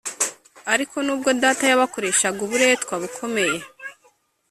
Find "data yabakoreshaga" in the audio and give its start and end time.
1.43-2.39